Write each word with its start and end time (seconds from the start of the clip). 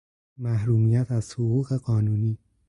محرومیت 0.37 1.11
از 1.11 1.33
حقوق 1.33 1.73
قانونی 1.77 2.37